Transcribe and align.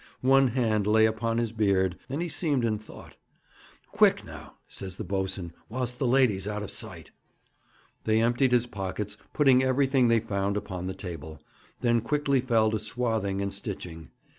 One 0.25 0.47
hand 0.47 0.87
lay 0.87 1.05
upon 1.05 1.37
his 1.37 1.51
beard, 1.51 1.95
and 2.09 2.23
he 2.23 2.27
seemed 2.27 2.65
in 2.65 2.79
thought. 2.79 3.17
'Quick, 3.91 4.25
now,' 4.25 4.55
says 4.67 4.97
the 4.97 5.03
boatswain, 5.03 5.53
'whilst 5.69 5.99
the 5.99 6.07
lady's 6.07 6.47
out 6.47 6.63
of 6.63 6.71
sight.' 6.71 7.11
They 8.05 8.19
emptied 8.19 8.51
his 8.51 8.65
pockets, 8.65 9.15
putting 9.31 9.61
everything 9.63 10.07
they 10.07 10.19
found 10.19 10.57
upon 10.57 10.87
the 10.87 10.95
table, 10.95 11.39
then 11.81 12.01
quickly 12.01 12.41
fell 12.41 12.71
to 12.71 12.79
swathing 12.79 13.41
and 13.43 13.53
stitching. 13.53 14.09